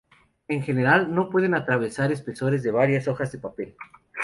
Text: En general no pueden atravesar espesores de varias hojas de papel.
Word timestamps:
En 0.47 0.63
general 0.63 1.13
no 1.13 1.29
pueden 1.29 1.53
atravesar 1.53 2.11
espesores 2.11 2.63
de 2.63 2.71
varias 2.71 3.07
hojas 3.07 3.31
de 3.31 3.37
papel. 3.37 3.75